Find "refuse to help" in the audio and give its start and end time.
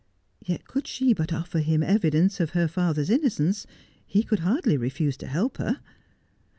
4.75-5.57